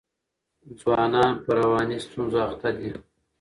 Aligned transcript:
ځوانان 0.79 1.33
په 1.43 1.49
رواني 1.59 1.97
ستونزو 2.05 2.37
اخته 2.47 2.69
دي. 2.77 2.91